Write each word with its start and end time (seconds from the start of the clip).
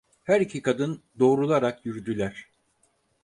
Her 0.23 0.41
iki 0.41 0.61
kadın 0.61 1.03
doğrularak 1.19 1.85
yürüdüler. 1.85 2.47